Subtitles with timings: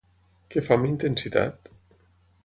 [0.53, 1.69] Què fa amb intensitat?